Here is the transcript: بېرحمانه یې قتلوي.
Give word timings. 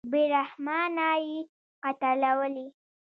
بېرحمانه 0.11 1.09
یې 1.27 1.37
قتلوي. 1.83 2.67